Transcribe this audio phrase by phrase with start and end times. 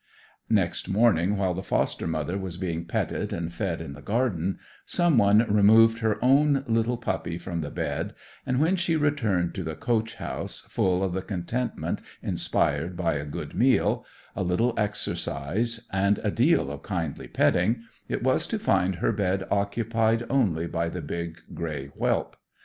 [0.49, 5.19] Next morning, while the foster mother was being petted and fed in the garden, some
[5.19, 9.75] one removed her own little puppy from the bed, and when she returned to the
[9.75, 14.03] coach house, full of the contentment inspired by a good meal,
[14.35, 19.47] a little exercise, and a deal of kindly petting, it was to find her bed
[19.51, 22.35] occupied only by the big grey whelp.